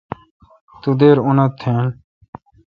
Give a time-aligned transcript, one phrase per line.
[0.81, 1.85] تو دیر اونت تھین۔